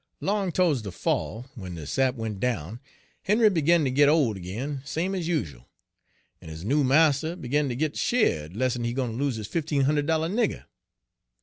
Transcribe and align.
Long 0.19 0.51
to'ds 0.51 0.81
de 0.81 0.89
fall, 0.89 1.45
w'en 1.55 1.75
de 1.75 1.85
sap 1.85 2.15
went 2.15 2.39
down, 2.39 2.79
Henry 3.21 3.51
begin 3.51 3.83
ter 3.85 3.91
git 3.91 4.09
ole 4.09 4.35
akin 4.35 4.81
same 4.83 5.13
ez 5.13 5.27
yuzhal, 5.27 5.67
en 6.41 6.49
his 6.49 6.65
noo 6.65 6.83
marster 6.83 7.35
begin 7.35 7.69
ter 7.69 7.75
git 7.75 7.95
sheered 7.95 8.55
les'n 8.57 8.83
he 8.83 8.93
gwine 8.93 9.11
ter 9.11 9.17
lose 9.17 9.35
his 9.35 9.45
fifteen 9.45 9.81
hunder' 9.81 10.01
dollar 10.01 10.27
nigger. 10.27 10.65